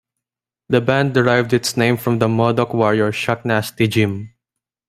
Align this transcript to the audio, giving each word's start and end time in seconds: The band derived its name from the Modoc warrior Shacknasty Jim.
The 0.69 0.81
band 0.81 1.13
derived 1.13 1.53
its 1.53 1.77
name 1.77 1.95
from 1.95 2.17
the 2.17 2.27
Modoc 2.27 2.73
warrior 2.73 3.11
Shacknasty 3.11 3.87
Jim. 3.87 4.33